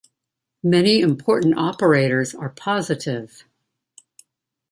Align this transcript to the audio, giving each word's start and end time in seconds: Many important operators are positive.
Many 0.63 1.01
important 1.01 1.59
operators 1.59 2.33
are 2.33 2.49
positive. 2.49 3.45